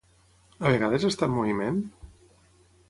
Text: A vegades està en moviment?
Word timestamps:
A 0.61 0.71
vegades 0.75 1.05
està 1.11 1.29
en 1.31 1.37
moviment? 1.37 1.79